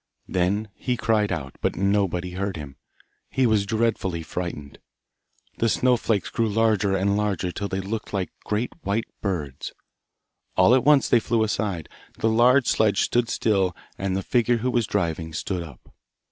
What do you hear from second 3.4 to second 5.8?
was dreadfully frightened. The